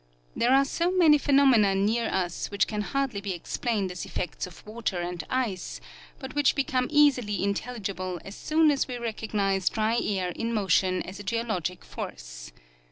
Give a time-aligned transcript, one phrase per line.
[0.35, 4.65] There are so many phenomena near us which can hardly be explained as effects of
[4.65, 5.79] water and ice,
[6.17, 11.03] but which be come easily intelligible as soon as we recognize dry air in motion
[11.03, 12.51] as a geologic force.